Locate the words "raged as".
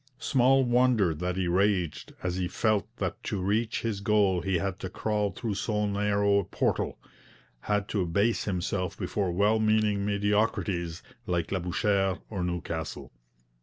1.47-2.37